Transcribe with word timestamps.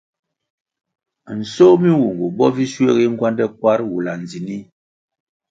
Nsoh 1.37 1.75
mi 1.81 1.89
nwungu 1.93 2.25
bo 2.37 2.45
vi 2.55 2.65
shuegi 2.71 3.05
ngwande 3.13 3.43
kwarʼ 3.59 3.79
wula 3.91 4.13
ndzinih. 4.21 4.65